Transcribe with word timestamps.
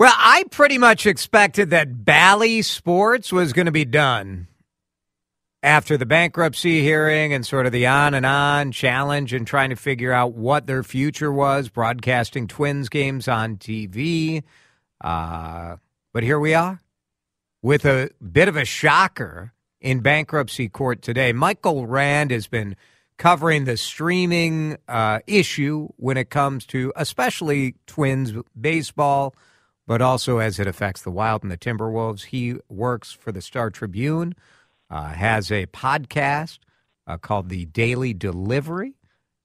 Well, 0.00 0.14
I 0.16 0.44
pretty 0.50 0.78
much 0.78 1.04
expected 1.04 1.68
that 1.70 2.06
Bally 2.06 2.62
Sports 2.62 3.30
was 3.30 3.52
going 3.52 3.66
to 3.66 3.70
be 3.70 3.84
done 3.84 4.46
after 5.62 5.98
the 5.98 6.06
bankruptcy 6.06 6.80
hearing 6.80 7.34
and 7.34 7.44
sort 7.44 7.66
of 7.66 7.72
the 7.72 7.86
on 7.86 8.14
and 8.14 8.24
on 8.24 8.72
challenge 8.72 9.34
and 9.34 9.46
trying 9.46 9.68
to 9.68 9.76
figure 9.76 10.10
out 10.10 10.32
what 10.32 10.66
their 10.66 10.82
future 10.82 11.30
was, 11.30 11.68
broadcasting 11.68 12.48
Twins 12.48 12.88
games 12.88 13.28
on 13.28 13.58
TV. 13.58 14.42
Uh, 15.02 15.76
but 16.14 16.22
here 16.22 16.40
we 16.40 16.54
are 16.54 16.80
with 17.60 17.84
a 17.84 18.08
bit 18.22 18.48
of 18.48 18.56
a 18.56 18.64
shocker 18.64 19.52
in 19.82 20.00
bankruptcy 20.00 20.70
court 20.70 21.02
today. 21.02 21.34
Michael 21.34 21.86
Rand 21.86 22.30
has 22.30 22.46
been 22.46 22.74
covering 23.18 23.66
the 23.66 23.76
streaming 23.76 24.78
uh, 24.88 25.18
issue 25.26 25.88
when 25.96 26.16
it 26.16 26.30
comes 26.30 26.64
to 26.64 26.90
especially 26.96 27.74
Twins 27.86 28.32
baseball 28.58 29.34
but 29.90 30.00
also 30.00 30.38
as 30.38 30.60
it 30.60 30.68
affects 30.68 31.02
the 31.02 31.10
Wild 31.10 31.42
and 31.42 31.50
the 31.50 31.58
Timberwolves. 31.58 32.26
He 32.26 32.54
works 32.68 33.10
for 33.10 33.32
the 33.32 33.42
Star 33.42 33.70
Tribune, 33.70 34.36
uh, 34.88 35.08
has 35.08 35.50
a 35.50 35.66
podcast 35.66 36.60
uh, 37.08 37.16
called 37.16 37.48
The 37.48 37.64
Daily 37.64 38.14
Delivery, 38.14 38.94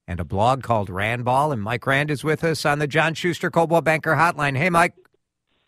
and 0.07 0.19
a 0.19 0.23
blog 0.23 0.61
called 0.61 0.91
Randball. 0.91 1.51
And 1.51 1.63
Mike 1.63 1.87
Rand 1.87 2.11
is 2.11 2.23
with 2.23 2.43
us 2.43 2.63
on 2.63 2.77
the 2.77 2.85
John 2.85 3.15
Schuster 3.15 3.49
Coldwell 3.49 3.81
Banker 3.81 4.13
Hotline. 4.13 4.55
Hey, 4.55 4.69
Mike. 4.69 4.93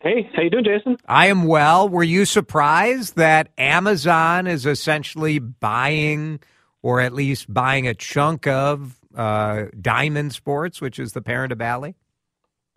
Hey, 0.00 0.30
how 0.32 0.42
you 0.42 0.50
doing, 0.50 0.62
Jason? 0.62 0.96
I 1.08 1.26
am 1.26 1.42
well. 1.42 1.88
Were 1.88 2.04
you 2.04 2.24
surprised 2.24 3.16
that 3.16 3.48
Amazon 3.58 4.46
is 4.46 4.64
essentially 4.64 5.40
buying, 5.40 6.38
or 6.82 7.00
at 7.00 7.12
least 7.12 7.52
buying 7.52 7.88
a 7.88 7.94
chunk 7.94 8.46
of 8.46 8.96
uh, 9.16 9.64
Diamond 9.80 10.34
Sports, 10.34 10.80
which 10.80 11.00
is 11.00 11.14
the 11.14 11.20
parent 11.20 11.50
of 11.50 11.58
Bally? 11.58 11.96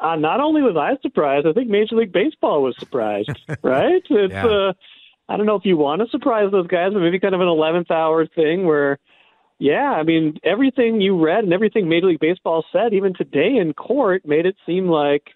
Uh, 0.02 0.16
not 0.16 0.40
only 0.40 0.64
was 0.64 0.76
I 0.76 1.00
surprised, 1.02 1.46
I 1.46 1.54
think 1.54 1.70
Major 1.70 1.96
League 1.96 2.12
Baseball 2.12 2.64
was 2.64 2.76
surprised. 2.80 3.30
right? 3.62 4.02
It's 4.10 4.34
yeah. 4.34 4.46
uh, 4.46 4.74
I 5.30 5.38
don't 5.38 5.46
know 5.46 5.56
if 5.56 5.66
you 5.66 5.78
want 5.78 6.02
to 6.02 6.08
surprise 6.10 6.52
those 6.52 6.68
guys, 6.68 6.92
but 6.92 7.00
maybe 7.00 7.20
kind 7.20 7.36
of 7.36 7.42
an 7.42 7.48
eleventh 7.48 7.92
hour 7.92 8.26
thing 8.26 8.66
where, 8.66 8.98
yeah, 9.60 9.92
I 9.92 10.02
mean 10.02 10.40
everything 10.44 11.02
you 11.02 11.24
read 11.24 11.44
and 11.44 11.54
everything 11.54 11.88
Major 11.88 12.08
League 12.08 12.20
Baseball 12.20 12.66
said, 12.72 12.94
even 12.94 13.14
today 13.14 13.58
in 13.58 13.74
court, 13.74 14.26
made 14.26 14.48
it 14.48 14.56
seem 14.66 14.88
like 14.88 15.28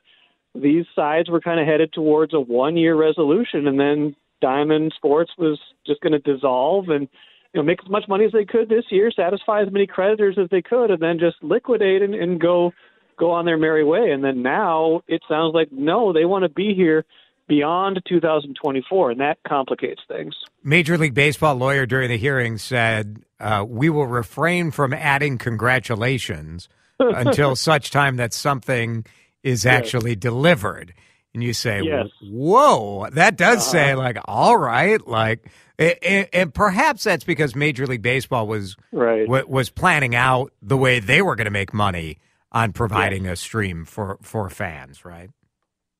these 0.55 0.85
sides 0.95 1.29
were 1.29 1.41
kind 1.41 1.59
of 1.59 1.67
headed 1.67 1.93
towards 1.93 2.33
a 2.33 2.39
one 2.39 2.75
year 2.75 2.95
resolution, 2.95 3.67
and 3.67 3.79
then 3.79 4.15
Diamond 4.41 4.93
Sports 4.97 5.31
was 5.37 5.59
just 5.85 6.01
going 6.01 6.13
to 6.13 6.19
dissolve 6.19 6.89
and 6.89 7.07
you 7.53 7.61
know 7.61 7.63
make 7.63 7.79
as 7.83 7.89
much 7.89 8.05
money 8.09 8.25
as 8.25 8.31
they 8.31 8.45
could 8.45 8.67
this 8.67 8.85
year, 8.89 9.11
satisfy 9.15 9.61
as 9.61 9.71
many 9.71 9.85
creditors 9.85 10.37
as 10.41 10.49
they 10.49 10.63
could, 10.63 10.89
and 10.89 11.01
then 11.01 11.19
just 11.19 11.37
liquidate 11.43 12.01
and, 12.01 12.15
and 12.15 12.41
go 12.41 12.73
go 13.17 13.31
on 13.31 13.45
their 13.45 13.57
merry 13.57 13.83
way. 13.83 14.11
And 14.11 14.23
then 14.23 14.41
now 14.41 15.01
it 15.07 15.21
sounds 15.27 15.53
like 15.53 15.71
no, 15.71 16.13
they 16.13 16.25
want 16.25 16.43
to 16.43 16.49
be 16.49 16.73
here 16.73 17.05
beyond 17.47 18.01
2024, 18.07 19.11
and 19.11 19.19
that 19.19 19.37
complicates 19.47 20.01
things. 20.07 20.35
Major 20.63 20.97
League 20.97 21.13
Baseball 21.13 21.55
lawyer 21.55 21.85
during 21.85 22.09
the 22.09 22.17
hearing 22.17 22.57
said, 22.57 23.23
uh, 23.39 23.65
"We 23.67 23.89
will 23.89 24.07
refrain 24.07 24.71
from 24.71 24.93
adding 24.93 25.37
congratulations 25.37 26.69
until 26.99 27.55
such 27.55 27.91
time 27.91 28.17
that 28.17 28.33
something 28.33 29.05
is 29.43 29.65
actually 29.65 30.11
yes. 30.11 30.19
delivered." 30.19 30.93
And 31.33 31.43
you 31.43 31.53
say, 31.53 31.81
yes. 31.83 32.07
"Whoa, 32.21 33.09
that 33.11 33.37
does 33.37 33.57
uh-huh. 33.57 33.71
say 33.71 33.95
like, 33.95 34.17
all 34.25 34.57
right, 34.57 35.05
like." 35.07 35.51
And, 35.77 36.29
and 36.31 36.53
perhaps 36.53 37.03
that's 37.03 37.25
because 37.25 37.53
Major 37.53 37.85
League 37.85 38.01
Baseball 38.01 38.47
was 38.47 38.77
right. 38.93 39.27
was 39.27 39.69
planning 39.69 40.15
out 40.15 40.53
the 40.61 40.77
way 40.77 41.01
they 41.01 41.21
were 41.21 41.35
going 41.35 41.45
to 41.45 41.51
make 41.51 41.73
money 41.73 42.17
on 42.55 42.71
providing 42.71 43.27
a 43.27 43.35
stream 43.35 43.85
for 43.85 44.17
for 44.21 44.49
fans, 44.49 45.05
right? 45.05 45.29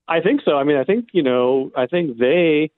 I 0.07 0.21
think 0.21 0.41
so. 0.45 0.57
I 0.57 0.63
mean, 0.63 0.77
I 0.77 0.85
think 0.85 1.09
you 1.11 1.21
know, 1.21 1.71
I 1.75 1.85
think 1.85 2.17
they 2.17 2.71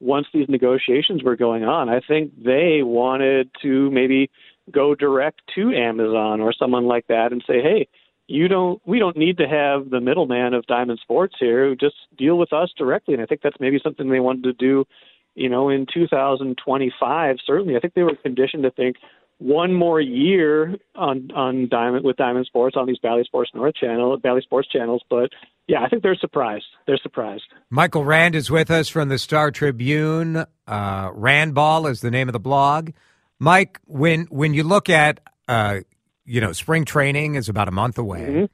once 0.00 0.28
these 0.32 0.48
negotiations 0.48 1.22
were 1.22 1.36
going 1.36 1.64
on, 1.64 1.88
I 1.88 2.00
think 2.00 2.32
they 2.42 2.82
wanted 2.82 3.50
to 3.62 3.90
maybe 3.90 4.30
go 4.70 4.94
direct 4.94 5.40
to 5.54 5.72
Amazon 5.74 6.40
or 6.40 6.52
someone 6.52 6.86
like 6.86 7.08
that 7.08 7.32
and 7.32 7.42
say, 7.46 7.60
"Hey, 7.60 7.88
you 8.28 8.46
don't 8.46 8.80
we 8.86 9.00
don't 9.00 9.16
need 9.16 9.38
to 9.38 9.48
have 9.48 9.90
the 9.90 10.00
middleman 10.00 10.54
of 10.54 10.66
Diamond 10.66 11.00
Sports 11.00 11.34
here. 11.40 11.74
Just 11.74 11.96
deal 12.16 12.38
with 12.38 12.52
us 12.52 12.72
directly." 12.78 13.14
And 13.14 13.22
I 13.22 13.26
think 13.26 13.40
that's 13.42 13.60
maybe 13.60 13.80
something 13.82 14.08
they 14.08 14.20
wanted 14.20 14.44
to 14.44 14.52
do, 14.52 14.86
you 15.34 15.48
know, 15.48 15.68
in 15.68 15.86
2025. 15.92 17.36
Certainly, 17.44 17.76
I 17.76 17.80
think 17.80 17.94
they 17.94 18.04
were 18.04 18.16
conditioned 18.16 18.62
to 18.62 18.70
think, 18.70 18.96
one 19.38 19.72
more 19.72 20.00
year 20.00 20.76
on 20.94 21.30
on 21.34 21.68
Diamond 21.68 22.04
with 22.04 22.16
Diamond 22.16 22.46
Sports 22.46 22.76
on 22.76 22.86
these 22.86 22.98
Bally 22.98 23.24
Sports 23.24 23.50
North 23.54 23.74
channel, 23.74 24.16
Bally 24.16 24.40
Sports 24.40 24.68
channels. 24.68 25.02
But 25.10 25.30
yeah, 25.66 25.82
I 25.82 25.88
think 25.88 26.02
they're 26.02 26.16
surprised. 26.16 26.64
They're 26.86 26.98
surprised. 27.02 27.44
Michael 27.70 28.04
Rand 28.04 28.34
is 28.34 28.50
with 28.50 28.70
us 28.70 28.88
from 28.88 29.08
the 29.08 29.18
Star 29.18 29.50
Tribune. 29.50 30.44
Uh, 30.66 31.10
Randball 31.10 31.90
is 31.90 32.00
the 32.00 32.10
name 32.10 32.28
of 32.28 32.32
the 32.32 32.40
blog. 32.40 32.90
Mike, 33.38 33.80
when 33.86 34.22
when 34.26 34.54
you 34.54 34.62
look 34.62 34.88
at 34.88 35.20
uh, 35.48 35.80
you 36.24 36.40
know 36.40 36.52
spring 36.52 36.84
training 36.84 37.34
is 37.34 37.48
about 37.48 37.68
a 37.68 37.72
month 37.72 37.98
away. 37.98 38.20
Mm-hmm. 38.20 38.44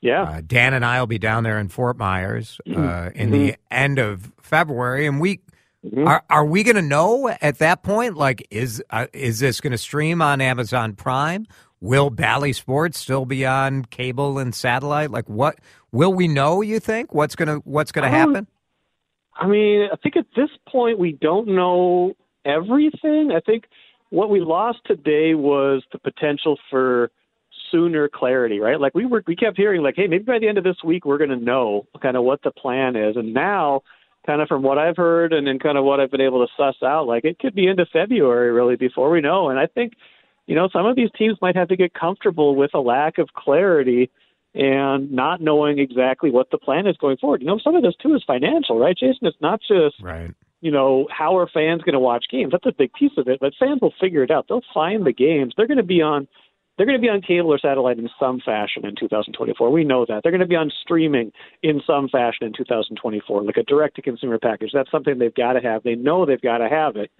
Yeah, 0.00 0.22
uh, 0.22 0.40
Dan 0.44 0.74
and 0.74 0.84
I 0.84 0.98
will 0.98 1.06
be 1.06 1.18
down 1.18 1.44
there 1.44 1.60
in 1.60 1.68
Fort 1.68 1.96
Myers 1.96 2.60
uh, 2.66 2.70
mm-hmm. 2.70 3.16
in 3.16 3.30
the 3.30 3.56
end 3.70 4.00
of 4.00 4.32
February, 4.40 5.06
and 5.06 5.20
we 5.20 5.40
Mm-hmm. 5.84 6.06
Are 6.06 6.22
are 6.30 6.44
we 6.44 6.62
going 6.62 6.76
to 6.76 6.82
know 6.82 7.28
at 7.28 7.58
that 7.58 7.82
point? 7.82 8.16
Like, 8.16 8.46
is 8.50 8.82
uh, 8.90 9.06
is 9.12 9.40
this 9.40 9.60
going 9.60 9.72
to 9.72 9.78
stream 9.78 10.22
on 10.22 10.40
Amazon 10.40 10.94
Prime? 10.94 11.46
Will 11.80 12.10
Bally 12.10 12.52
Sports 12.52 12.98
still 12.98 13.26
be 13.26 13.44
on 13.44 13.84
cable 13.86 14.38
and 14.38 14.54
satellite? 14.54 15.10
Like, 15.10 15.28
what 15.28 15.58
will 15.90 16.14
we 16.14 16.28
know? 16.28 16.62
You 16.62 16.78
think 16.78 17.12
what's 17.12 17.34
gonna 17.34 17.56
what's 17.64 17.90
gonna 17.90 18.06
um, 18.06 18.12
happen? 18.12 18.46
I 19.34 19.48
mean, 19.48 19.88
I 19.92 19.96
think 19.96 20.16
at 20.16 20.26
this 20.36 20.50
point 20.68 21.00
we 21.00 21.12
don't 21.12 21.48
know 21.48 22.12
everything. 22.44 23.32
I 23.34 23.40
think 23.40 23.64
what 24.10 24.30
we 24.30 24.40
lost 24.40 24.78
today 24.86 25.34
was 25.34 25.82
the 25.90 25.98
potential 25.98 26.58
for 26.70 27.10
sooner 27.72 28.08
clarity, 28.08 28.60
right? 28.60 28.78
Like 28.78 28.94
we 28.94 29.06
were, 29.06 29.24
we 29.26 29.34
kept 29.34 29.56
hearing 29.56 29.82
like, 29.82 29.94
hey, 29.96 30.06
maybe 30.06 30.24
by 30.24 30.38
the 30.38 30.46
end 30.46 30.58
of 30.58 30.64
this 30.64 30.76
week 30.84 31.04
we're 31.04 31.18
going 31.18 31.30
to 31.30 31.36
know 31.36 31.86
kind 32.00 32.16
of 32.16 32.22
what 32.22 32.42
the 32.42 32.52
plan 32.52 32.94
is, 32.94 33.16
and 33.16 33.34
now 33.34 33.82
kind 34.26 34.40
of 34.40 34.48
from 34.48 34.62
what 34.62 34.78
I've 34.78 34.96
heard 34.96 35.32
and 35.32 35.46
then 35.46 35.58
kind 35.58 35.76
of 35.76 35.84
what 35.84 36.00
I've 36.00 36.10
been 36.10 36.20
able 36.20 36.46
to 36.46 36.52
suss 36.56 36.76
out, 36.82 37.06
like 37.06 37.24
it 37.24 37.38
could 37.38 37.54
be 37.54 37.66
into 37.66 37.86
February 37.86 38.52
really 38.52 38.76
before 38.76 39.10
we 39.10 39.20
know. 39.20 39.48
And 39.48 39.58
I 39.58 39.66
think, 39.66 39.94
you 40.46 40.54
know, 40.54 40.68
some 40.72 40.86
of 40.86 40.96
these 40.96 41.10
teams 41.16 41.36
might 41.42 41.56
have 41.56 41.68
to 41.68 41.76
get 41.76 41.94
comfortable 41.94 42.54
with 42.54 42.72
a 42.74 42.80
lack 42.80 43.18
of 43.18 43.28
clarity 43.34 44.10
and 44.54 45.10
not 45.10 45.40
knowing 45.40 45.78
exactly 45.78 46.30
what 46.30 46.50
the 46.50 46.58
plan 46.58 46.86
is 46.86 46.96
going 46.98 47.16
forward. 47.16 47.40
You 47.40 47.46
know, 47.46 47.58
some 47.58 47.74
of 47.74 47.82
this 47.82 47.94
too 48.02 48.14
is 48.14 48.22
financial, 48.26 48.78
right, 48.78 48.96
Jason? 48.96 49.26
It's 49.26 49.36
not 49.40 49.60
just 49.60 49.96
right. 50.02 50.30
You 50.60 50.70
know, 50.70 51.08
how 51.10 51.36
are 51.38 51.48
fans 51.52 51.82
going 51.82 51.94
to 51.94 51.98
watch 51.98 52.26
games? 52.30 52.52
That's 52.52 52.66
a 52.66 52.72
big 52.72 52.92
piece 52.92 53.10
of 53.16 53.26
it, 53.26 53.40
but 53.40 53.52
fans 53.58 53.80
will 53.82 53.94
figure 54.00 54.22
it 54.22 54.30
out. 54.30 54.46
They'll 54.48 54.62
find 54.72 55.04
the 55.04 55.12
games. 55.12 55.54
They're 55.56 55.66
going 55.66 55.78
to 55.78 55.82
be 55.82 56.00
on 56.02 56.28
they're 56.76 56.86
going 56.86 56.98
to 56.98 57.02
be 57.02 57.08
on 57.08 57.20
cable 57.20 57.52
or 57.52 57.58
satellite 57.58 57.98
in 57.98 58.08
some 58.18 58.40
fashion 58.44 58.86
in 58.86 58.94
2024. 58.98 59.70
We 59.70 59.84
know 59.84 60.06
that. 60.08 60.22
They're 60.22 60.32
going 60.32 60.40
to 60.40 60.46
be 60.46 60.56
on 60.56 60.72
streaming 60.82 61.32
in 61.62 61.80
some 61.86 62.08
fashion 62.08 62.46
in 62.46 62.52
2024, 62.56 63.42
like 63.42 63.56
a 63.56 63.62
direct 63.62 63.96
to 63.96 64.02
consumer 64.02 64.38
package. 64.38 64.70
That's 64.72 64.90
something 64.90 65.18
they've 65.18 65.34
got 65.34 65.54
to 65.54 65.60
have. 65.60 65.82
They 65.82 65.94
know 65.94 66.24
they've 66.24 66.40
got 66.40 66.58
to 66.58 66.68
have 66.68 66.96
it. 66.96 67.10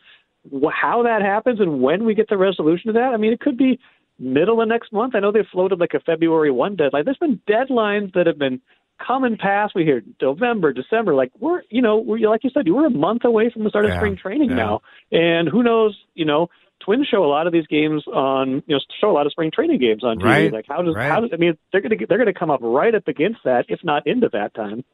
How 0.73 1.03
that 1.05 1.23
happens 1.23 1.61
and 1.61 1.81
when 1.81 2.05
we 2.05 2.15
get 2.15 2.29
the 2.29 2.37
resolution 2.37 2.89
to 2.89 2.93
that, 2.95 3.13
I 3.15 3.17
mean, 3.17 3.33
it 3.33 3.41
could 3.41 3.57
be 3.57 3.79
middle 4.19 4.61
of 4.61 4.69
next 4.69 4.93
month. 4.93 5.15
I 5.15 5.21
know 5.21 5.33
they've 5.33 5.45
floated 5.53 5.79
like 5.79 5.95
a 5.95 6.01
February 6.01 6.51
1 6.51 6.77
deadline. 6.77 7.05
There's 7.05 7.19
been 7.19 7.41
deadlines 7.49 8.13
that 8.15 8.27
have 8.27 8.39
been 8.39 8.61
come 9.07 9.25
and 9.25 9.39
pass. 9.39 9.71
We 9.75 9.85
hear 9.85 10.03
November, 10.21 10.73
December. 10.73 11.15
Like 11.15 11.33
we're, 11.39 11.63
you 11.71 11.83
know, 11.83 11.99
we're 11.99 12.29
like 12.29 12.45
you 12.45 12.51
said, 12.53 12.69
we're 12.69 12.87
a 12.87 12.91
month 12.91 13.25
away 13.25 13.51
from 13.51 13.65
the 13.65 13.71
start 13.71 13.85
of 13.85 13.93
spring 13.95 14.17
training 14.17 14.51
yeah. 14.51 14.57
now, 14.57 14.83
and 15.11 15.49
who 15.49 15.63
knows, 15.63 15.97
you 16.15 16.25
know, 16.25 16.49
Twins 16.85 17.07
show 17.09 17.25
a 17.25 17.27
lot 17.27 17.47
of 17.47 17.53
these 17.53 17.67
games 17.67 18.05
on, 18.07 18.63
you 18.67 18.77
know, 18.77 18.81
show 19.01 19.11
a 19.11 19.13
lot 19.13 19.27
of 19.27 19.33
spring 19.33 19.51
training 19.51 19.79
games 19.79 20.05
on 20.05 20.19
TV. 20.19 20.25
Right, 20.25 20.53
like 20.53 20.67
how 20.69 20.83
does 20.83 20.95
right. 20.95 21.11
how 21.11 21.21
does 21.21 21.31
I 21.33 21.37
mean 21.37 21.57
they're 21.71 21.81
gonna 21.81 21.97
they're 22.09 22.19
gonna 22.19 22.35
come 22.35 22.51
up 22.51 22.61
right 22.63 22.95
up 22.95 23.09
against 23.09 23.41
that, 23.45 23.67
if 23.69 23.81
not 23.83 24.07
into 24.07 24.29
that 24.33 24.55
time. 24.55 24.85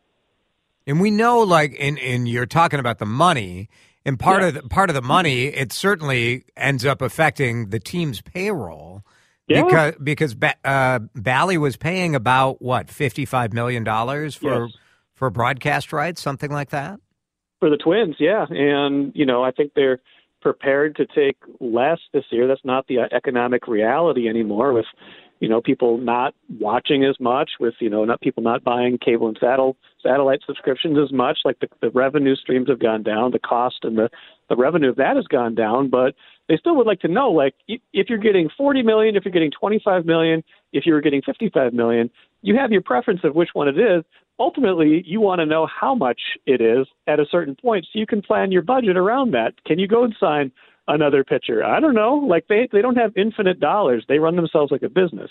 And 0.86 1.00
we 1.00 1.10
know, 1.10 1.40
like, 1.40 1.74
in 1.74 1.98
in 1.98 2.26
you're 2.26 2.46
talking 2.46 2.80
about 2.80 2.98
the 2.98 3.06
money, 3.06 3.68
and 4.06 4.18
part 4.18 4.40
yeah. 4.40 4.48
of 4.48 4.54
the, 4.54 4.62
part 4.62 4.88
of 4.88 4.94
the 4.94 5.02
money, 5.02 5.46
it 5.46 5.72
certainly 5.72 6.44
ends 6.56 6.86
up 6.86 7.02
affecting 7.02 7.68
the 7.68 7.78
team's 7.78 8.22
payroll. 8.22 9.04
Yeah. 9.48 9.64
Because 9.64 9.94
because 10.02 10.36
uh, 10.64 11.00
Bally 11.14 11.58
was 11.58 11.76
paying 11.76 12.14
about 12.14 12.62
what 12.62 12.88
fifty 12.88 13.24
five 13.24 13.52
million 13.52 13.84
dollars 13.84 14.34
for 14.34 14.66
yes. 14.66 14.76
for 15.14 15.28
broadcast 15.30 15.92
rights, 15.92 16.22
something 16.22 16.50
like 16.50 16.70
that? 16.70 17.00
For 17.60 17.68
the 17.68 17.76
Twins, 17.76 18.16
yeah. 18.18 18.46
And, 18.48 19.12
you 19.14 19.26
know, 19.26 19.42
I 19.42 19.50
think 19.50 19.72
they're 19.74 20.00
prepared 20.40 20.96
to 20.96 21.06
take 21.06 21.36
less 21.60 21.98
this 22.12 22.24
year. 22.30 22.46
That's 22.46 22.64
not 22.64 22.86
the 22.86 23.00
uh, 23.00 23.08
economic 23.12 23.66
reality 23.66 24.28
anymore 24.28 24.72
with, 24.72 24.86
you 25.40 25.48
know, 25.48 25.60
people 25.60 25.98
not 25.98 26.34
watching 26.58 27.04
as 27.04 27.18
much, 27.20 27.52
with, 27.60 27.74
you 27.80 27.90
know, 27.90 28.04
not 28.04 28.20
people 28.20 28.42
not 28.42 28.64
buying 28.64 28.98
cable 28.98 29.28
and 29.28 29.36
saddle, 29.40 29.76
satellite 30.02 30.40
subscriptions 30.46 30.98
as 30.98 31.12
much. 31.12 31.38
Like 31.44 31.60
the, 31.60 31.68
the 31.80 31.90
revenue 31.90 32.36
streams 32.36 32.68
have 32.68 32.80
gone 32.80 33.02
down, 33.02 33.32
the 33.32 33.38
cost 33.38 33.78
and 33.82 33.96
the, 33.96 34.08
the 34.48 34.56
revenue 34.56 34.90
of 34.90 34.96
that 34.96 35.16
has 35.16 35.26
gone 35.26 35.54
down. 35.54 35.90
But 35.90 36.14
they 36.48 36.56
still 36.56 36.76
would 36.76 36.86
like 36.86 37.00
to 37.00 37.08
know, 37.08 37.30
like, 37.30 37.54
if 37.68 38.08
you're 38.08 38.18
getting 38.18 38.48
40 38.56 38.82
million, 38.82 39.16
if 39.16 39.24
you're 39.24 39.32
getting 39.32 39.50
25 39.50 40.06
million, 40.06 40.42
if 40.72 40.86
you're 40.86 41.00
getting 41.00 41.22
55 41.22 41.72
million, 41.72 42.10
you 42.42 42.56
have 42.56 42.72
your 42.72 42.82
preference 42.82 43.20
of 43.24 43.34
which 43.34 43.50
one 43.52 43.68
it 43.68 43.78
is 43.78 44.04
ultimately 44.38 45.02
you 45.06 45.20
want 45.20 45.40
to 45.40 45.46
know 45.46 45.66
how 45.66 45.94
much 45.94 46.20
it 46.46 46.60
is 46.60 46.86
at 47.06 47.20
a 47.20 47.26
certain 47.30 47.56
point 47.56 47.84
so 47.84 47.98
you 47.98 48.06
can 48.06 48.22
plan 48.22 48.52
your 48.52 48.62
budget 48.62 48.96
around 48.96 49.32
that. 49.32 49.52
Can 49.64 49.78
you 49.78 49.88
go 49.88 50.04
and 50.04 50.14
sign 50.18 50.52
another 50.86 51.24
pitcher? 51.24 51.64
I 51.64 51.80
don't 51.80 51.94
know. 51.94 52.14
Like 52.14 52.46
they 52.48 52.68
they 52.72 52.82
don't 52.82 52.96
have 52.96 53.16
infinite 53.16 53.60
dollars. 53.60 54.04
They 54.08 54.18
run 54.18 54.36
themselves 54.36 54.70
like 54.70 54.82
a 54.82 54.88
business. 54.88 55.30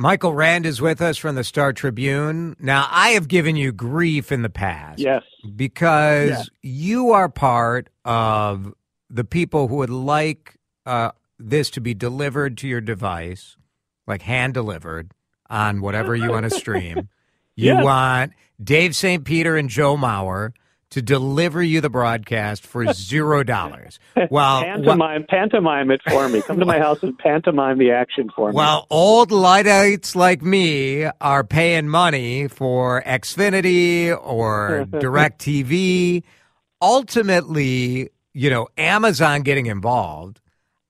Michael 0.00 0.32
Rand 0.32 0.64
is 0.64 0.80
with 0.80 1.02
us 1.02 1.18
from 1.18 1.34
the 1.34 1.44
Star 1.44 1.74
Tribune. 1.74 2.56
Now, 2.58 2.88
I 2.90 3.10
have 3.10 3.28
given 3.28 3.54
you 3.54 3.70
grief 3.70 4.32
in 4.32 4.40
the 4.40 4.48
past. 4.48 4.98
Yes. 4.98 5.22
Because 5.54 6.30
yeah. 6.30 6.44
you 6.62 7.10
are 7.10 7.28
part 7.28 7.90
of 8.02 8.72
the 9.10 9.24
people 9.24 9.68
who 9.68 9.76
would 9.76 9.90
like 9.90 10.56
uh, 10.86 11.10
this 11.38 11.68
to 11.72 11.82
be 11.82 11.92
delivered 11.92 12.56
to 12.58 12.66
your 12.66 12.80
device, 12.80 13.58
like 14.06 14.22
hand 14.22 14.54
delivered 14.54 15.12
on 15.50 15.82
whatever 15.82 16.16
you 16.16 16.30
want 16.30 16.44
to 16.44 16.50
stream. 16.58 17.08
You 17.56 17.74
yes. 17.74 17.84
want 17.84 18.32
Dave 18.62 18.96
St. 18.96 19.22
Peter 19.22 19.54
and 19.54 19.68
Joe 19.68 19.94
Mauer 19.94 20.52
to 20.90 21.00
deliver 21.00 21.62
you 21.62 21.80
the 21.80 21.90
broadcast 21.90 22.66
for 22.66 22.92
zero 22.92 23.42
dollars. 23.42 23.98
Well, 24.30 24.62
pantomime, 24.62 25.24
pantomime 25.28 25.90
it 25.90 26.00
for 26.08 26.28
me. 26.28 26.42
Come 26.42 26.58
to 26.58 26.66
my 26.66 26.78
house 26.78 27.02
and 27.02 27.16
pantomime 27.16 27.78
the 27.78 27.92
action 27.92 28.28
for 28.34 28.50
me. 28.50 28.56
Well, 28.56 28.86
old 28.90 29.30
Luddites 29.30 30.14
like 30.14 30.42
me 30.42 31.04
are 31.20 31.44
paying 31.44 31.88
money 31.88 32.48
for 32.48 33.02
Xfinity 33.06 34.16
or 34.20 34.86
DirecTV. 34.90 36.22
Ultimately, 36.82 38.10
you 38.34 38.50
know, 38.50 38.68
Amazon 38.76 39.42
getting 39.42 39.66
involved. 39.66 40.40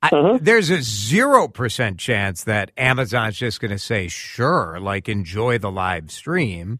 Uh-huh. 0.02 0.38
There's 0.40 0.70
a 0.70 0.80
zero 0.80 1.46
percent 1.46 1.98
chance 1.98 2.44
that 2.44 2.70
Amazon's 2.78 3.36
just 3.36 3.60
going 3.60 3.70
to 3.70 3.78
say, 3.78 4.08
"Sure," 4.08 4.78
like 4.80 5.10
enjoy 5.10 5.58
the 5.58 5.70
live 5.70 6.10
stream. 6.10 6.78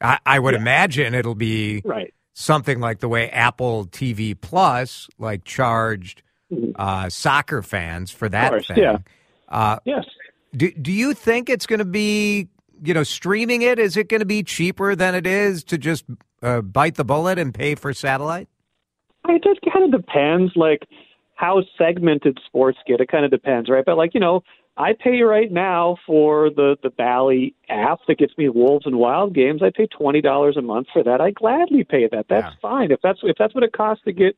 I, 0.00 0.18
I 0.26 0.40
would 0.40 0.54
yeah. 0.54 0.60
imagine 0.60 1.14
it'll 1.14 1.36
be 1.36 1.80
right 1.84 2.12
something 2.38 2.80
like 2.80 3.00
the 3.00 3.08
way 3.08 3.30
Apple 3.30 3.86
TV 3.86 4.38
Plus 4.38 5.08
like 5.18 5.44
charged 5.44 6.22
mm-hmm. 6.52 6.72
uh, 6.76 7.08
soccer 7.08 7.62
fans 7.62 8.10
for 8.10 8.28
that 8.28 8.50
course, 8.50 8.66
thing. 8.66 8.76
Yeah. 8.76 8.98
Uh, 9.48 9.78
yes. 9.84 10.04
Do 10.54 10.70
Do 10.70 10.92
you 10.92 11.14
think 11.14 11.48
it's 11.48 11.66
going 11.66 11.78
to 11.78 11.86
be 11.86 12.48
you 12.84 12.92
know 12.92 13.02
streaming 13.02 13.62
it? 13.62 13.78
Is 13.78 13.96
it 13.96 14.08
going 14.08 14.20
to 14.20 14.26
be 14.26 14.42
cheaper 14.42 14.94
than 14.94 15.14
it 15.14 15.26
is 15.26 15.64
to 15.64 15.78
just 15.78 16.04
uh, 16.42 16.60
bite 16.60 16.96
the 16.96 17.04
bullet 17.04 17.38
and 17.38 17.54
pay 17.54 17.74
for 17.74 17.92
satellite? 17.94 18.48
It 19.28 19.42
just 19.42 19.60
kind 19.72 19.92
of 19.92 20.00
depends, 20.00 20.52
like 20.56 20.86
how 21.34 21.62
segmented 21.78 22.38
sports 22.46 22.78
get. 22.86 23.00
It 23.00 23.08
kind 23.08 23.24
of 23.24 23.30
depends, 23.30 23.70
right? 23.70 23.84
But 23.84 23.96
like 23.96 24.12
you 24.12 24.20
know, 24.20 24.42
I 24.76 24.92
pay 24.92 25.22
right 25.22 25.50
now 25.50 25.96
for 26.06 26.50
the 26.50 26.76
the 26.82 26.90
Bally 26.90 27.54
app 27.68 28.00
that 28.08 28.18
gets 28.18 28.36
me 28.36 28.48
Wolves 28.48 28.86
and 28.86 28.98
Wild 28.98 29.34
games. 29.34 29.62
I 29.62 29.70
pay 29.74 29.86
twenty 29.86 30.20
dollars 30.20 30.56
a 30.56 30.62
month 30.62 30.88
for 30.92 31.02
that. 31.02 31.20
I 31.20 31.30
gladly 31.30 31.84
pay 31.84 32.08
that. 32.10 32.26
That's 32.28 32.54
yeah. 32.54 32.60
fine 32.60 32.90
if 32.90 33.00
that's 33.02 33.20
if 33.22 33.36
that's 33.38 33.54
what 33.54 33.64
it 33.64 33.72
costs 33.72 34.04
to 34.04 34.12
get 34.12 34.36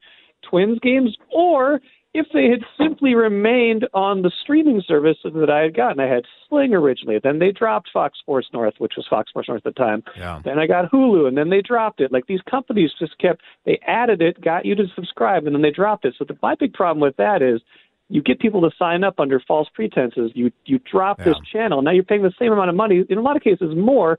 Twins 0.49 0.79
games, 0.81 1.17
or 1.33 1.81
if 2.15 2.27
they 2.33 2.49
had 2.49 2.61
simply 2.79 3.15
remained 3.15 3.87
on 3.93 4.23
the 4.23 4.31
streaming 4.43 4.83
services 4.87 5.33
that 5.35 5.51
I 5.51 5.61
had 5.61 5.77
gotten. 5.77 6.01
I 6.01 6.07
had 6.07 6.25
Sling 6.49 6.73
originally, 6.73 7.21
then 7.23 7.39
they 7.39 7.53
dropped 7.53 7.91
Fox 7.93 8.19
Sports 8.19 8.49
North, 8.53 8.75
which 8.79 8.95
was 8.97 9.07
Fox 9.09 9.31
Sports 9.31 9.49
North 9.49 9.67
at 9.67 9.75
the 9.75 9.79
time. 9.79 10.03
Yeah. 10.17 10.41
Then 10.45 10.59
I 10.59 10.67
got 10.67 10.91
Hulu, 10.91 11.29
and 11.29 11.37
then 11.37 11.51
they 11.51 11.61
dropped 11.61 12.01
it. 12.01 12.11
Like 12.11 12.27
these 12.27 12.41
companies 12.49 12.93
just 12.99 13.19
kept 13.19 13.43
they 13.67 13.79
added 13.87 14.23
it, 14.23 14.41
got 14.41 14.65
you 14.65 14.75
to 14.77 14.85
subscribe, 14.95 15.47
and 15.47 15.55
then 15.55 15.63
they 15.63 15.71
dropped 15.71 16.05
it. 16.05 16.15
So 16.19 16.25
the, 16.25 16.37
my 16.43 16.55
big 16.55 16.73
problem 16.73 17.01
with 17.01 17.17
that 17.17 17.43
is 17.43 17.61
you 18.09 18.23
get 18.23 18.41
people 18.41 18.63
to 18.63 18.71
sign 18.79 19.05
up 19.05 19.21
under 19.21 19.41
false 19.41 19.69
pretenses. 19.73 20.33
You 20.35 20.51
you 20.65 20.79
drop 20.91 21.19
yeah. 21.19 21.27
this 21.27 21.37
channel. 21.53 21.83
Now 21.83 21.91
you're 21.91 22.05
paying 22.05 22.23
the 22.23 22.33
same 22.39 22.53
amount 22.53 22.71
of 22.71 22.77
money, 22.77 23.05
in 23.09 23.19
a 23.19 23.23
lot 23.23 23.37
of 23.37 23.43
cases 23.43 23.75
more, 23.77 24.19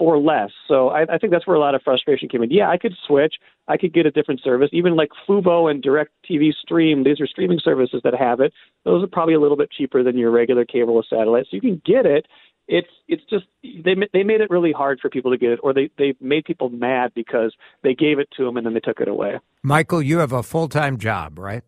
for 0.00 0.18
less. 0.18 0.50
So 0.66 0.88
I, 0.88 1.02
I 1.02 1.18
think 1.18 1.32
that's 1.32 1.46
where 1.46 1.56
a 1.56 1.60
lot 1.60 1.74
of 1.74 1.82
frustration 1.82 2.28
came 2.28 2.42
in. 2.42 2.50
Yeah, 2.50 2.70
I 2.70 2.78
could 2.78 2.94
switch. 3.06 3.34
I 3.68 3.76
could 3.76 3.92
get 3.92 4.06
a 4.06 4.10
different 4.10 4.40
service. 4.42 4.70
Even 4.72 4.96
like 4.96 5.10
Fubo 5.28 5.70
and 5.70 5.82
Direct 5.82 6.10
TV 6.28 6.52
Stream, 6.52 7.04
these 7.04 7.20
are 7.20 7.26
streaming 7.26 7.60
services 7.62 8.00
that 8.04 8.14
have 8.14 8.40
it. 8.40 8.52
Those 8.84 9.04
are 9.04 9.06
probably 9.06 9.34
a 9.34 9.40
little 9.40 9.58
bit 9.58 9.70
cheaper 9.70 10.02
than 10.02 10.16
your 10.16 10.30
regular 10.30 10.64
cable 10.64 10.94
or 10.94 11.04
satellite. 11.08 11.46
So 11.50 11.56
you 11.56 11.60
can 11.60 11.82
get 11.84 12.06
it. 12.06 12.26
It's 12.66 12.88
it's 13.08 13.22
just 13.28 13.46
they 13.62 13.94
they 14.12 14.22
made 14.22 14.40
it 14.40 14.48
really 14.48 14.72
hard 14.72 15.00
for 15.00 15.10
people 15.10 15.32
to 15.32 15.38
get 15.38 15.50
it, 15.50 15.60
or 15.62 15.74
they 15.74 15.90
they 15.98 16.14
made 16.20 16.44
people 16.44 16.68
mad 16.68 17.12
because 17.14 17.54
they 17.82 17.94
gave 17.94 18.18
it 18.20 18.28
to 18.36 18.44
them 18.44 18.56
and 18.56 18.64
then 18.64 18.74
they 18.74 18.80
took 18.80 19.00
it 19.00 19.08
away. 19.08 19.40
Michael, 19.62 20.00
you 20.00 20.18
have 20.18 20.32
a 20.32 20.42
full 20.42 20.68
time 20.68 20.96
job, 20.96 21.38
right? 21.38 21.64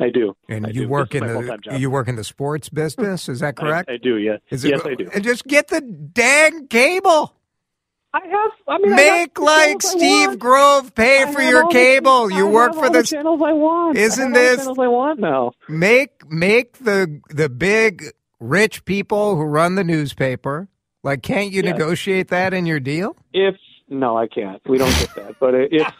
I 0.00 0.10
do. 0.10 0.36
And 0.48 0.66
I 0.66 0.70
you 0.70 0.82
do. 0.82 0.88
work 0.88 1.14
in 1.14 1.26
the 1.26 1.76
you 1.78 1.90
work 1.90 2.08
in 2.08 2.16
the 2.16 2.24
sports 2.24 2.68
business, 2.68 3.28
is 3.28 3.40
that 3.40 3.56
correct? 3.56 3.90
I, 3.90 3.94
I 3.94 3.96
do, 3.96 4.16
yeah. 4.16 4.36
Is 4.50 4.64
yes, 4.64 4.80
I 4.84 4.94
do. 4.94 5.10
And 5.12 5.24
just 5.24 5.44
get 5.44 5.68
the 5.68 5.80
dang 5.80 6.68
cable. 6.68 7.34
I 8.14 8.20
have. 8.26 8.50
I 8.66 8.78
mean, 8.78 8.94
make 8.94 9.38
I 9.38 9.42
like 9.42 9.82
Steve 9.82 10.38
Grove 10.38 10.94
pay 10.94 11.24
I 11.24 11.32
for 11.32 11.42
your 11.42 11.68
cable. 11.68 12.28
The, 12.28 12.36
you 12.36 12.48
I 12.48 12.50
work 12.50 12.74
for 12.74 12.88
the, 12.88 12.98
the 12.98 13.04
channels 13.04 13.40
I 13.44 13.52
want. 13.52 13.98
Isn't 13.98 14.32
this 14.32 14.58
channels 14.58 14.78
I 14.78 14.88
want 14.88 15.20
now? 15.20 15.52
Make 15.68 16.30
make 16.30 16.78
the 16.78 17.20
the 17.28 17.48
big 17.48 18.04
rich 18.40 18.84
people 18.84 19.36
who 19.36 19.42
run 19.42 19.74
the 19.74 19.84
newspaper. 19.84 20.68
Like, 21.02 21.22
can't 21.22 21.52
you 21.52 21.62
yes. 21.62 21.72
negotiate 21.72 22.28
that 22.28 22.54
in 22.54 22.66
your 22.66 22.80
deal? 22.80 23.16
If 23.32 23.56
no, 23.88 24.16
I 24.16 24.26
can't. 24.26 24.60
We 24.66 24.78
don't 24.78 24.98
get 24.98 25.14
that. 25.14 25.38
But 25.38 25.54
if 25.54 25.92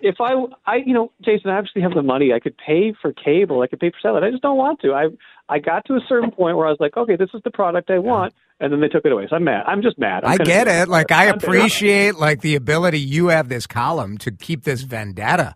if 0.00 0.16
I, 0.20 0.32
I, 0.66 0.76
you 0.76 0.94
know, 0.94 1.12
Jason, 1.22 1.50
I 1.50 1.58
actually 1.58 1.82
have 1.82 1.94
the 1.94 2.02
money. 2.02 2.32
I 2.32 2.40
could 2.40 2.56
pay 2.56 2.94
for 3.00 3.12
cable. 3.12 3.62
I 3.62 3.66
could 3.66 3.80
pay 3.80 3.90
for 3.90 3.96
satellite. 4.02 4.24
I 4.24 4.30
just 4.30 4.42
don't 4.42 4.56
want 4.56 4.80
to. 4.80 4.92
I, 4.92 5.06
I 5.48 5.58
got 5.58 5.84
to 5.86 5.94
a 5.94 6.00
certain 6.08 6.30
point 6.30 6.56
where 6.56 6.66
I 6.66 6.70
was 6.70 6.80
like, 6.80 6.96
okay, 6.96 7.16
this 7.16 7.30
is 7.34 7.40
the 7.44 7.50
product 7.50 7.90
I 7.90 7.98
want, 7.98 8.34
and 8.60 8.72
then 8.72 8.80
they 8.80 8.88
took 8.88 9.04
it 9.04 9.12
away. 9.12 9.26
So 9.30 9.36
I'm 9.36 9.44
mad. 9.44 9.64
I'm 9.66 9.82
just 9.82 9.98
mad. 9.98 10.24
I'm 10.24 10.40
i 10.40 10.44
get 10.44 10.66
it. 10.66 10.88
Like 10.88 11.12
I 11.12 11.26
appreciate 11.26 12.16
like 12.16 12.40
the 12.40 12.56
ability 12.56 12.98
you 12.98 13.28
have 13.28 13.48
this 13.48 13.66
column 13.66 14.18
to 14.18 14.32
keep 14.32 14.64
this 14.64 14.80
vendetta 14.82 15.54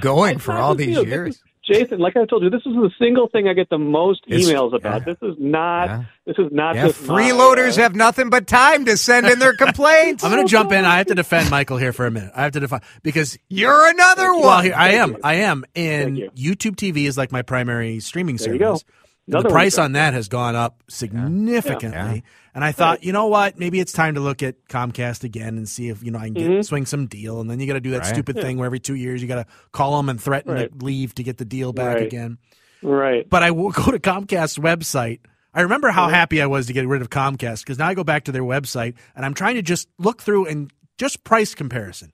going 0.00 0.38
for 0.38 0.52
all 0.52 0.74
these 0.74 1.02
years. 1.04 1.42
Jason, 1.64 2.00
like 2.00 2.16
I 2.16 2.24
told 2.24 2.42
you, 2.42 2.50
this 2.50 2.62
is 2.66 2.72
the 2.74 2.90
single 2.98 3.28
thing 3.28 3.46
I 3.46 3.52
get 3.52 3.70
the 3.70 3.78
most 3.78 4.26
emails 4.26 4.74
it's, 4.74 4.82
about. 4.82 5.06
Yeah. 5.06 5.14
This 5.14 5.18
is 5.22 5.36
not. 5.38 5.84
Yeah. 5.86 6.04
This 6.26 6.36
is 6.38 6.52
not 6.52 6.74
yeah, 6.74 6.86
just 6.86 7.02
freeloaders 7.02 7.76
my, 7.76 7.82
have 7.82 7.94
nothing 7.94 8.30
but 8.30 8.46
time 8.46 8.84
to 8.84 8.96
send 8.96 9.26
in 9.26 9.38
their 9.38 9.54
complaints. 9.56 10.24
I'm 10.24 10.30
going 10.30 10.44
to 10.44 10.50
jump 10.50 10.72
in. 10.72 10.84
I 10.84 10.98
have 10.98 11.06
to 11.08 11.14
defend 11.14 11.50
Michael 11.50 11.78
here 11.78 11.92
for 11.92 12.06
a 12.06 12.10
minute. 12.10 12.32
I 12.34 12.42
have 12.42 12.52
to 12.52 12.60
defend 12.60 12.82
because 13.02 13.38
you're 13.48 13.88
another 13.88 14.32
one. 14.32 14.42
Well, 14.42 14.60
here, 14.60 14.74
I 14.76 14.92
am. 14.94 15.16
I 15.22 15.34
am. 15.34 15.64
And 15.74 16.16
YouTube 16.16 16.76
TV 16.76 17.06
is 17.06 17.16
like 17.16 17.32
my 17.32 17.42
primary 17.42 18.00
streaming 18.00 18.36
there 18.36 18.58
service. 18.58 18.84
The 19.28 19.42
price 19.42 19.78
on 19.78 19.92
that 19.92 20.14
has 20.14 20.28
gone 20.28 20.56
up 20.56 20.82
significantly. 20.88 22.24
And 22.54 22.64
I 22.64 22.72
thought, 22.72 22.98
right. 22.98 23.04
you 23.04 23.12
know 23.12 23.28
what? 23.28 23.58
Maybe 23.58 23.80
it's 23.80 23.92
time 23.92 24.14
to 24.14 24.20
look 24.20 24.42
at 24.42 24.66
Comcast 24.68 25.24
again 25.24 25.56
and 25.56 25.68
see 25.68 25.88
if 25.88 26.02
you 26.02 26.10
know 26.10 26.18
I 26.18 26.24
can 26.24 26.34
get, 26.34 26.50
mm-hmm. 26.50 26.62
swing 26.62 26.86
some 26.86 27.06
deal. 27.06 27.40
And 27.40 27.50
then 27.50 27.60
you 27.60 27.66
got 27.66 27.74
to 27.74 27.80
do 27.80 27.92
that 27.92 28.02
right. 28.02 28.06
stupid 28.06 28.36
yeah. 28.36 28.42
thing 28.42 28.58
where 28.58 28.66
every 28.66 28.80
two 28.80 28.94
years 28.94 29.22
you 29.22 29.28
got 29.28 29.46
to 29.46 29.46
call 29.70 29.96
them 29.96 30.08
and 30.08 30.20
threaten 30.20 30.52
right. 30.52 30.78
to 30.78 30.84
leave 30.84 31.14
to 31.14 31.22
get 31.22 31.38
the 31.38 31.44
deal 31.44 31.72
back 31.72 31.98
again. 31.98 32.38
Right. 32.82 33.28
But 33.28 33.42
I 33.42 33.52
will 33.52 33.70
go 33.72 33.90
to 33.90 33.98
Comcast's 33.98 34.58
website. 34.58 35.20
I 35.54 35.62
remember 35.62 35.90
how 35.90 36.08
happy 36.08 36.40
I 36.40 36.46
was 36.46 36.66
to 36.66 36.72
get 36.72 36.86
rid 36.86 37.02
of 37.02 37.10
Comcast 37.10 37.60
because 37.60 37.78
now 37.78 37.86
I 37.86 37.94
go 37.94 38.04
back 38.04 38.24
to 38.24 38.32
their 38.32 38.42
website 38.42 38.94
and 39.14 39.24
I'm 39.24 39.34
trying 39.34 39.56
to 39.56 39.62
just 39.62 39.88
look 39.98 40.22
through 40.22 40.46
and 40.46 40.72
just 40.98 41.24
price 41.24 41.54
comparison. 41.54 42.12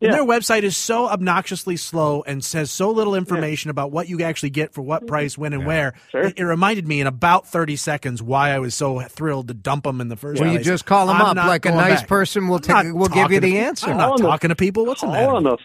And 0.00 0.12
their 0.12 0.24
website 0.24 0.62
is 0.62 0.76
so 0.76 1.08
obnoxiously 1.08 1.76
slow 1.76 2.22
and 2.22 2.44
says 2.44 2.70
so 2.70 2.90
little 2.90 3.16
information 3.16 3.68
yeah. 3.68 3.72
about 3.72 3.90
what 3.90 4.08
you 4.08 4.22
actually 4.22 4.50
get 4.50 4.72
for 4.72 4.82
what 4.82 5.00
mm-hmm. 5.00 5.08
price, 5.08 5.36
when, 5.36 5.52
and 5.52 5.62
yeah. 5.62 5.68
where. 5.68 5.94
Sure. 6.10 6.22
It, 6.22 6.38
it, 6.38 6.44
reminded 6.44 6.86
me 6.86 7.00
in 7.00 7.06
about 7.06 7.48
30 7.48 7.76
seconds 7.76 8.22
why 8.22 8.50
I 8.50 8.60
was 8.60 8.74
so 8.74 9.00
thrilled 9.00 9.48
to 9.48 9.54
dump 9.54 9.84
them 9.84 10.00
in 10.00 10.08
the 10.08 10.16
first 10.16 10.38
place. 10.38 10.46
well, 10.46 10.54
place. 10.54 10.66
you 10.66 10.72
just 10.72 10.86
call 10.86 11.08
them 11.08 11.16
I'm 11.16 11.36
up 11.36 11.46
like 11.46 11.66
a 11.66 11.72
nice 11.72 12.00
back. 12.00 12.08
person 12.08 12.48
will, 12.48 12.60
t- 12.60 12.92
will 12.92 13.08
give 13.08 13.32
you 13.32 13.40
the 13.40 13.52
to, 13.52 13.58
answer. 13.58 13.90
I'm 13.90 13.96
not 13.96 14.18
talking 14.18 14.50
to 14.50 14.56
people. 14.56 14.86
What's 14.86 15.00
the 15.00 15.08
matter? 15.08 15.28
on 15.28 15.42
the 15.42 15.58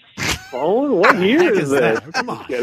phone? 0.50 0.98
What 0.98 1.18
year 1.20 1.54
is 1.54 1.70
this? 1.70 2.00
Come 2.14 2.30
on. 2.30 2.46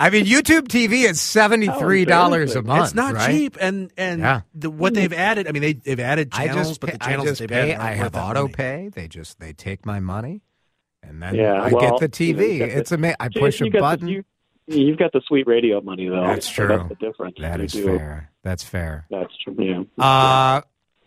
I 0.00 0.10
mean, 0.10 0.26
YouTube 0.26 0.68
TV 0.68 1.08
is 1.08 1.20
seventy 1.20 1.68
three 1.68 2.04
dollars 2.04 2.56
a 2.56 2.62
month. 2.62 2.86
It's 2.86 2.94
not 2.94 3.14
right? 3.14 3.30
cheap, 3.30 3.56
and 3.60 3.92
and 3.96 4.20
yeah. 4.20 4.40
the, 4.54 4.70
what 4.70 4.94
they've 4.94 5.12
added. 5.12 5.46
I 5.46 5.52
mean, 5.52 5.62
they 5.62 5.72
they've 5.74 6.00
added 6.00 6.32
channels, 6.32 6.78
but 6.78 6.92
the 6.92 6.98
channels 6.98 7.28
I 7.28 7.32
they've 7.34 7.48
pay, 7.48 7.72
added. 7.72 7.84
I 7.84 7.92
have 7.92 8.16
auto 8.16 8.48
pay. 8.48 8.90
They 8.92 9.06
just 9.08 9.38
they 9.38 9.52
take 9.52 9.67
my 9.84 10.00
money, 10.00 10.42
and 11.02 11.22
then 11.22 11.34
yeah, 11.34 11.54
I 11.54 11.70
well, 11.70 11.98
get 11.98 12.00
the 12.00 12.08
TV. 12.08 12.54
You 12.54 12.58
know, 12.60 12.66
it's 12.66 12.92
amazing. 12.92 13.16
I 13.20 13.28
push 13.28 13.60
a 13.60 13.70
button. 13.70 14.06
The, 14.06 14.24
you, 14.76 14.90
have 14.90 14.98
got 14.98 15.12
the 15.12 15.22
sweet 15.26 15.46
radio 15.46 15.80
money, 15.80 16.08
though. 16.08 16.26
That's 16.26 16.48
true. 16.48 16.68
So 16.68 16.76
that's 16.76 16.88
the 16.88 16.94
difference. 17.06 17.36
That 17.40 17.60
is 17.60 17.72
fair. 17.72 18.30
That's 18.42 18.62
fair. 18.62 19.06
That's 19.10 19.32
true. 19.42 19.56
Yeah. 19.58 20.04
Uh, 20.04 20.62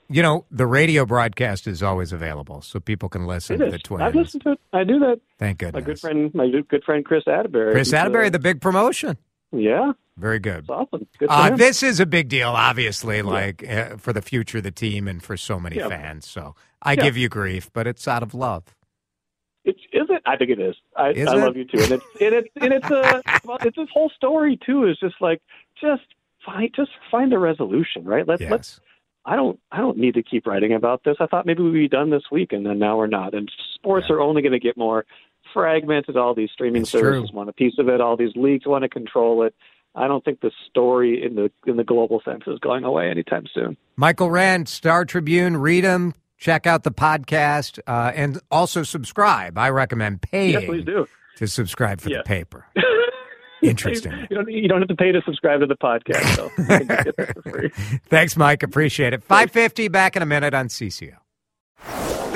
you 0.10 0.22
know, 0.22 0.46
the 0.52 0.66
radio 0.66 1.06
broadcast 1.06 1.68
is 1.68 1.82
always 1.82 2.12
available, 2.12 2.62
so 2.62 2.80
people 2.80 3.08
can 3.08 3.26
listen 3.26 3.60
to 3.60 3.72
the 3.72 3.80
Twins. 3.80 4.02
I've 4.04 4.16
listened 4.16 4.44
to 4.44 4.52
it. 4.54 4.60
I 4.74 4.84
do 4.84 5.00
that. 5.00 5.22
Thank 5.40 5.60
goodness. 5.60 5.82
My 5.82 5.86
good 5.86 6.00
friend, 6.00 6.36
my 6.36 6.50
good 6.68 6.84
friend 6.84 7.06
Kris 7.06 7.24
Atteberry. 7.26 7.72
Kris 7.72 7.92
Atteberry, 7.92 8.32
the 8.32 8.40
big 8.40 8.62
promotion. 8.62 9.18
Yeah. 9.52 9.94
Very 10.18 10.40
good. 10.40 10.66
Awesome. 10.70 11.08
Good 11.18 11.30
uh, 11.30 11.56
this 11.56 11.82
is 11.84 12.00
a 12.00 12.06
big 12.06 12.30
deal, 12.30 12.50
obviously, 12.50 13.22
like 13.22 13.68
uh, 13.68 13.98
for 13.98 14.14
the 14.14 14.22
future 14.22 14.60
of 14.60 14.64
the 14.64 14.72
team 14.72 15.08
and 15.08 15.22
for 15.22 15.36
so 15.36 15.60
many 15.60 15.78
yeah. 15.78 15.90
fans. 15.90 16.28
So 16.28 16.56
I 16.82 16.94
yeah. 16.94 17.04
give 17.04 17.18
you 17.18 17.30
grief, 17.30 17.70
but 17.74 17.88
it's 17.88 18.08
out 18.08 18.22
of 18.24 18.34
love. 18.34 18.76
It's, 19.64 19.80
is 19.94 20.08
it? 20.10 20.22
I 20.26 20.38
think 20.38 20.52
it 20.52 20.60
is. 20.60 20.76
I, 20.96 21.10
is 21.12 21.28
I 21.28 21.38
it? 21.38 21.40
love 21.40 21.56
you 21.56 21.66
too, 21.66 21.80
and 21.82 21.92
it's 21.92 22.06
and 22.20 22.36
it's 22.36 22.50
and 22.56 22.74
it's 22.74 22.90
a 22.92 23.22
it's 23.66 23.78
this 23.78 23.90
whole 23.94 24.10
story 24.16 24.60
too. 24.66 24.88
Is 24.88 24.98
just 25.00 25.16
like 25.22 25.42
just 25.80 26.04
find 26.46 26.70
just 26.76 26.92
find 27.10 27.32
a 27.34 27.40
resolution, 27.40 28.04
right? 28.04 28.28
Let's 28.28 28.42
yes. 28.42 28.52
let's 28.52 28.80
I 29.26 29.36
don't 29.36 29.60
I 29.72 29.78
don't 29.78 29.98
need 29.98 30.16
to 30.16 30.24
keep 30.24 30.48
writing 30.48 30.74
about 30.74 31.04
this. 31.04 31.18
I 31.20 31.28
thought 31.28 31.46
maybe 31.46 31.62
we'd 31.62 31.74
be 31.74 31.88
done 31.88 32.10
this 32.10 32.24
week, 32.32 32.54
and 32.54 32.66
then 32.66 32.80
now 32.80 32.98
we're 32.98 33.08
not. 33.08 33.34
And 33.34 33.52
sports 33.76 34.08
yeah. 34.10 34.16
are 34.16 34.22
only 34.22 34.42
going 34.42 34.52
to 34.52 34.60
get 34.60 34.78
more 34.78 35.06
fragmented. 35.54 36.18
All 36.18 36.34
these 36.34 36.50
streaming 36.52 36.86
services 36.86 37.30
true. 37.30 37.38
want 37.38 37.50
a 37.50 37.54
piece 37.54 37.76
of 37.78 37.88
it. 37.90 38.02
All 38.02 38.18
these 38.18 38.36
leagues 38.36 38.66
want 38.66 38.84
to 38.84 38.90
control 38.90 39.44
it. 39.44 39.56
I 39.94 40.08
don't 40.08 40.24
think 40.24 40.40
the 40.40 40.52
story 40.70 41.24
in 41.24 41.36
the 41.36 41.52
in 41.68 41.78
the 41.78 41.84
global 41.84 42.22
sense 42.24 42.44
is 42.48 42.60
going 42.60 42.84
away 42.84 43.10
anytime 43.10 43.46
soon. 43.54 43.78
Michael 43.96 44.30
Rand, 44.30 44.70
Star 44.70 45.06
Tribune, 45.06 45.58
read 45.58 45.84
them. 45.84 46.14
Check 46.38 46.66
out 46.66 46.84
the 46.84 46.92
podcast 46.92 47.80
uh, 47.86 48.12
and 48.16 48.40
also 48.50 48.84
subscribe. 48.84 49.58
I 49.58 49.70
recommend 49.70 50.22
paying 50.22 50.54
yeah, 50.54 50.66
please 50.66 50.86
do. 50.86 51.06
to 51.38 51.48
subscribe 51.48 52.02
for 52.02 52.10
yeah. 52.10 52.18
the 52.18 52.24
paper. 52.24 52.66
Interesting. 53.62 54.14
you, 54.30 54.36
don't, 54.36 54.50
you 54.50 54.68
don't 54.68 54.80
have 54.80 54.88
to 54.88 54.96
pay 54.96 55.12
to 55.12 55.22
subscribe 55.24 55.60
to 55.60 55.68
the 55.68 55.76
podcast, 55.76 56.36
so 56.36 58.00
Thanks, 58.10 58.36
Mike. 58.36 58.64
Appreciate 58.64 59.14
it. 59.14 59.24
550 59.24 59.88
back 59.90 60.16
in 60.16 60.24
a 60.24 60.26
minute 60.26 60.56
on 60.56 60.68
CCO. 60.68 61.14